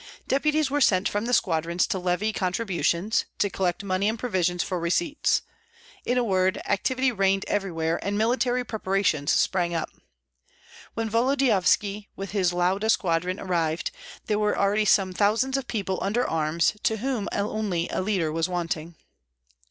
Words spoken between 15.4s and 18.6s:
of people under arms, to whom only a leader was